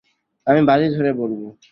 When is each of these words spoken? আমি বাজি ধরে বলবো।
আমি 0.47 0.61
বাজি 0.65 0.87
ধরে 0.95 1.11
বলবো। 1.13 1.47